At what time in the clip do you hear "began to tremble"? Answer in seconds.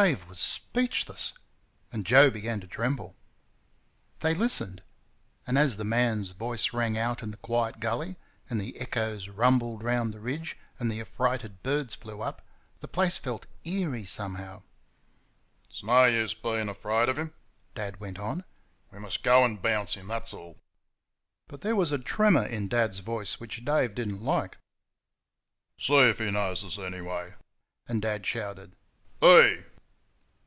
2.30-3.14